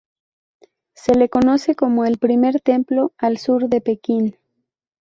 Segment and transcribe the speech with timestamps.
[0.95, 4.35] Se le conoce como el "primer templo al sur de Pekín".